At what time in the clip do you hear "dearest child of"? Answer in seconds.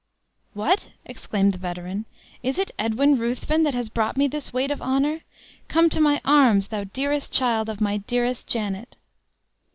6.85-7.79